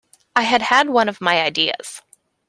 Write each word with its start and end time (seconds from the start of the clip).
I 0.35 0.41
had 0.41 0.63
had 0.63 0.89
one 0.89 1.07
of 1.09 1.21
my 1.21 1.39
ideas. 1.43 2.01